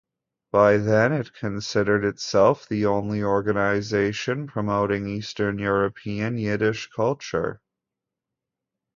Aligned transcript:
By 0.51 0.77
then, 0.77 1.11
it 1.13 1.31
considered 1.31 2.03
itself 2.03 2.67
the 2.67 2.87
only 2.87 3.21
organization 3.23 4.47
promoting 4.47 5.07
Eastern 5.07 5.59
European 5.59 6.39
Yiddish 6.39 6.89
culture. 6.89 7.61